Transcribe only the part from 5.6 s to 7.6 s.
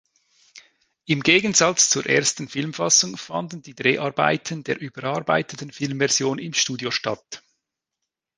Filmversion im Studio statt.